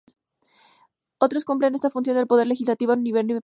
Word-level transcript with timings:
Estos 1.21 1.45
cumplen 1.45 1.73
la 1.73 1.91
función 1.91 2.15
del 2.15 2.25
Poder 2.25 2.47
Legislativo 2.47 2.91
a 2.91 2.95
nivel 2.95 3.27
departamental. 3.27 3.39